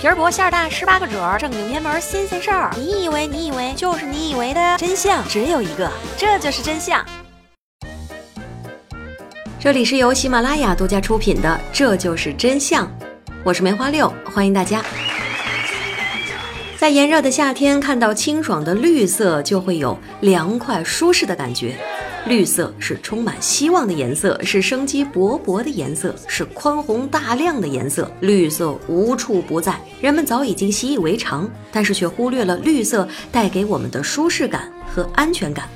[0.00, 2.74] 皮儿薄馅儿大，十八个褶儿，正经偏门新鲜事儿。
[2.74, 7.04] 你以为你以为就是你以为的真相只有一个，这就是真相。
[9.58, 12.86] 这里是由喜马拉雅独家出品的《这就是真相》，
[13.44, 14.82] 我是梅花六，欢迎大家。
[16.78, 21.76] 在炎热的夏天，看到清爽的绿色，就会有凉快舒适的感觉。
[22.26, 28.10] 绿色是充满希望的颜色，是生机勃勃的颜色，是宽宏大量的颜色。
[28.20, 35.68] 绿色无处不在，人们早已经习以为常，但是却忽略了绿色带给我们的舒适感和安全感。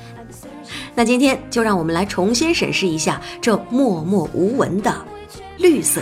[0.93, 4.95] 那今天就让我们来重新审视一下这默默无闻的
[5.57, 5.99] 绿色。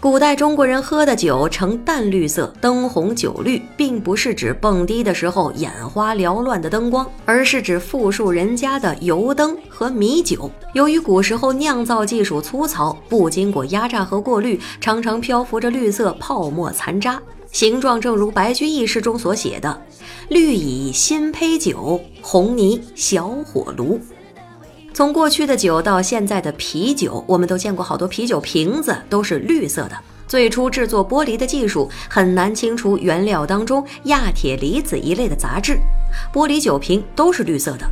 [0.00, 10.48] 古代中国人喝的酒呈淡绿色，灯红酒绿，并不是指蹦迪的时候眼花缭乱的灯光，而是指富庶人家的油灯和米酒。
[10.72, 19.82] 由于古时候酿造技术粗糙，不经过压榨和过滤，常常漂浮着绿色泡沫残渣，形状正如白居易诗中所写的
[20.30, 24.00] ：“绿蚁新醅酒，红泥小火炉。”
[24.98, 29.96] 从过去的酒到现在的啤酒，我们都见过好多啤酒瓶子都是绿色的。
[30.26, 35.78] 最初制作玻璃的技术很难清除原料当中亚铁离子一类的杂质，
[36.32, 37.88] 玻璃酒瓶都是绿色的。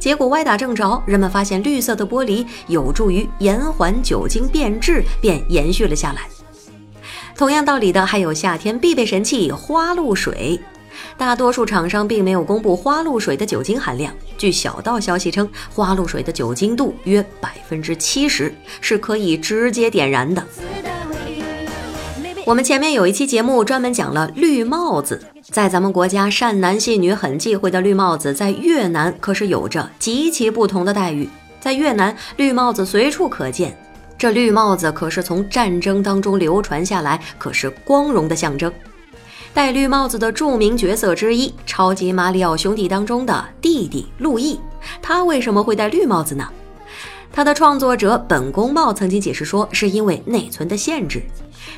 [0.00, 6.22] 结果歪打正着，人们发现绿色的玻璃有助于延缓酒精变质，便延续了下来。
[7.36, 10.58] 同样道理的还有夏天必备神器花露水。
[11.16, 14.12] 大多数厂商并没有公布花露水的酒精含量。
[14.36, 20.44] 据小道消息称，花露水的酒精度约百分之七十，是可以直接点燃的。
[22.44, 31.28] 我们前面有一期节目专门讲了绿帽子，在咱们国家善男信女很忌讳的绿帽子，在越南可是有着极其不同的待遇。
[31.58, 33.76] 在越南，绿帽子随处可见，
[34.16, 38.72] 这绿帽子可是从战争当中流传下来，可是光荣的象征。
[39.56, 44.60] 戴绿帽子的著名角色之一，超级马里奥兄弟当中的弟弟路易，
[45.00, 46.46] 他为什么会戴绿帽子呢？
[47.32, 51.22] 他的创作者本宫茂曾经解释说，是因为内存的限制，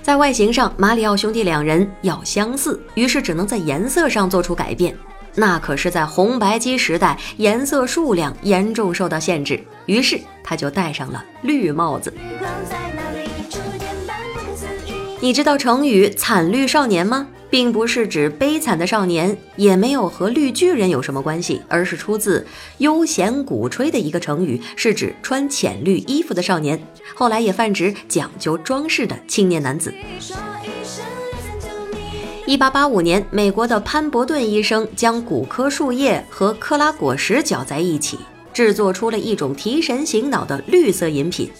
[0.03, 4.93] 在外形上，马里奥兄弟两人要相似，于是只能在颜色上做出改变。
[5.37, 12.13] 那可是，在红白机时代，颜色数量严重受到限制，于是他就戴上了绿帽子。
[15.21, 17.29] 你知道成语“惨绿少年”吗？
[17.51, 22.47] 并不是指悲惨的少年，也没有和绿巨人有什么关系，而是出自
[22.79, 26.81] 悠闲鼓吹的一个成语，是指穿浅绿衣服的少年，
[27.15, 29.95] 后来也泛指讲究装饰的青年男子。
[32.47, 38.19] 一八八五年，美国的潘伯顿医生将古柯树叶和克拉果实搅在一起，
[38.55, 41.51] 制作出了一种提神醒脑的绿色饮品。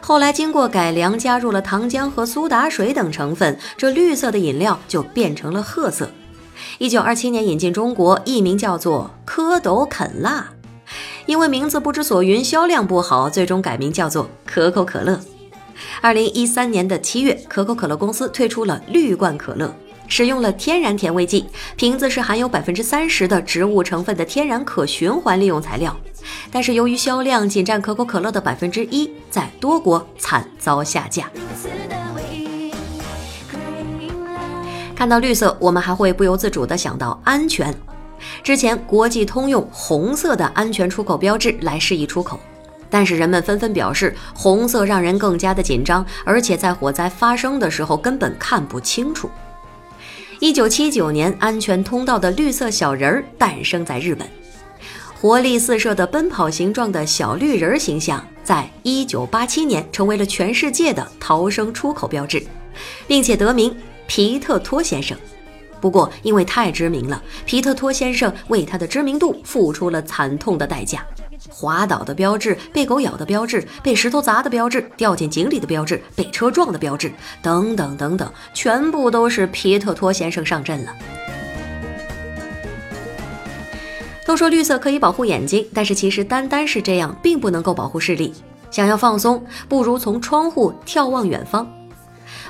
[0.00, 6.10] 后来经过改良，加入了糖浆和苏打水等成分，这绿色的饮料就变成了褐色。
[6.78, 10.48] 一九二七年引进中国，艺名叫做蝌蚪啃蜡，
[11.26, 15.20] 因为名字不知所云，销量不好，最终改名叫做可口可乐。
[16.00, 19.72] 二零一三年的七月，可口可乐公司推出了绿罐可乐。
[20.10, 25.96] 使用了天然甜味剂，瓶子是含有百分之三十的植物成分的天然可循环利用材料，
[26.50, 31.30] 但是由于销量仅占可口可乐的百分之一，在多国惨遭下架。
[34.96, 37.72] 看到绿色，我们还会不由自主地想到安全。
[38.42, 42.38] 之前国际通用红色的安全出口标志来示意出口，
[42.90, 49.30] 但是人们纷纷表示红色让人更加的紧张，而且在火灾发生的时候根本看不清楚。
[50.40, 54.26] 一九七九年，安全通道的绿色小人儿诞生在日本。
[55.20, 62.42] 活力四射的奔跑形状的小绿人形象，在一九八七年成为了全世界的逃生出口标志，
[63.06, 65.14] 并且得名皮特托先生。
[65.78, 71.06] 不过，因为太知名了，皮特托先生为他的知名度付出了惨痛的代价。
[71.48, 80.94] 滑倒的标志、被狗咬的标志、被石头砸的标志、掉进井里的标志、被车撞的标志，等等等等，全部都是皮特托先生上阵了。
[84.26, 88.32] 都说绿色可以保护眼睛，但是其实单单是这样，并不能够保护视力。
[88.70, 91.68] 想要放松，不如从窗户眺望远方。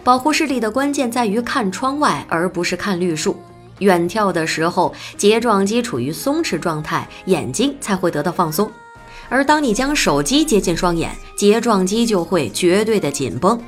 [0.04, 3.40] 保护视力的关键在于看窗外，而不是看绿树。
[3.80, 8.70] 远眺的时候，睫状肌处于松弛状态，眼睛才会得到放松。
[9.28, 13.60] 而当你将手机接近双眼，睫状肌就会绝对的紧绷。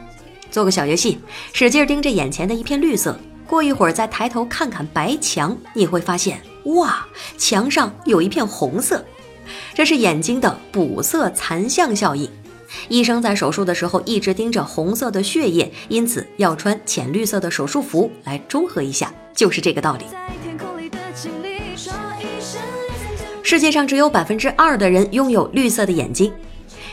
[0.50, 1.18] 做个小游戏，
[1.52, 7.06] 使劲盯着眼前的一片绿色，过一会儿再抬头看看白墙，你会发现，哇，
[7.38, 9.04] 墙上有一片红色，
[9.72, 12.28] 这是眼睛的补色残像效应。
[12.88, 20.04] 医生在手术的时候一直盯着红色的血液，因此要穿浅绿色的手术服来中和一下，就是这个道理。
[23.42, 26.32] 世界上只有百分之二的人拥有绿色的眼睛，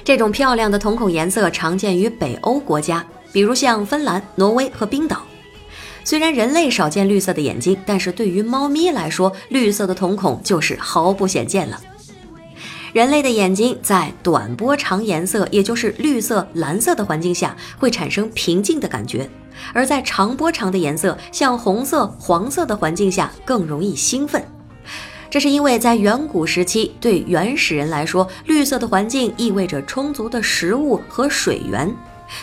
[0.04, 5.22] 这种漂亮的瞳孔颜色常见于北欧国家，比如像芬兰、挪威和冰岛。
[6.04, 11.80] 虽然人类少见绿色的眼睛，但是对于猫咪来说，绿色的瞳孔就是毫不显见了。
[12.94, 19.28] 人类的眼睛在短波长颜色，也就是绿色、蓝色的环境下，会产生平静的感觉；
[19.74, 24.44] 而在长波长的颜色，像红色、黄色的环境下，更容易兴奋。
[25.30, 31.96] 这是因为在远古时期，对原始人来说，绿色的环境意味着充足的食物和水源。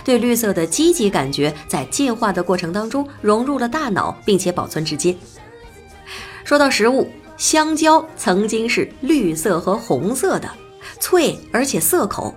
[0.04, 5.18] 对绿色的积极感觉，在进化的过程当中融入了大脑，并且保存至今。
[6.44, 10.48] 说到食物，香蕉曾经是绿色和红色的，
[10.98, 12.34] 脆而且涩口。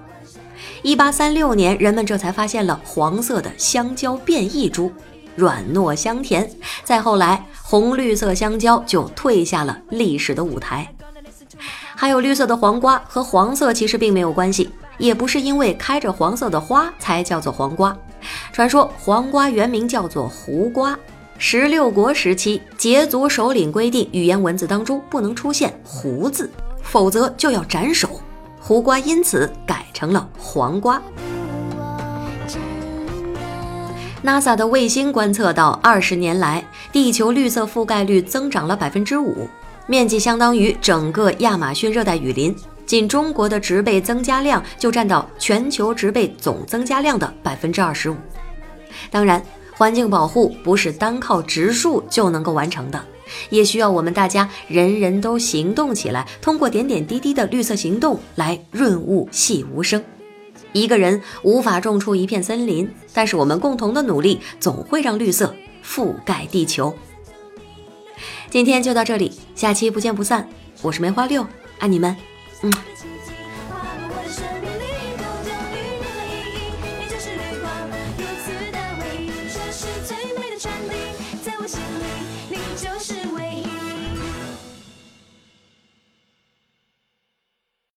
[0.81, 4.91] 一八三六年，人们这才发现了黄色的香蕉变异株，
[5.35, 6.49] 软糯香甜。
[6.83, 10.93] 再后来，红绿色香蕉就退下了历史的舞台。
[11.95, 14.69] 还有绿色的黄瓜和黄色其实并没有关系。
[14.99, 17.97] 也不是因为开着黄色的花才叫做黄瓜。
[18.51, 20.99] 传说黄瓜原名叫做胡瓜。
[21.41, 26.51] 十六国时期，羯族首领规定，语言文字当中不能出现“胡”字，
[26.81, 28.09] 否则就要斩首。
[28.59, 31.01] 胡瓜因此改成了黄瓜。
[34.21, 39.47] NASA 的卫星观测到，二十年来，地球绿色覆盖率增长了百分之五，
[39.87, 42.53] 面积相当于整个亚马逊热带雨林。
[42.85, 48.17] 仅中国的植被增加量就占到全球植被总增加量的百分之二十五。
[49.09, 49.41] 当然，
[49.79, 53.01] 环境保护不是单靠植树就能够完成的，
[53.49, 60.03] 也需要我们大家人人都行动起来，通过点点滴滴的绿色行动来润物细无声。
[60.73, 66.93] 一个人无法种出一片森林，但是我们共同的努力总会让绿色覆盖地球。
[68.49, 70.45] 今天就到这里，下期不见不散。
[70.81, 71.47] 我是梅花六，
[71.77, 72.13] 爱你们。
[72.63, 72.73] 嗯。